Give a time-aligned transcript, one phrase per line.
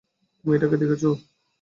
[0.37, 1.09] তুমি এটাকে দেখেছো?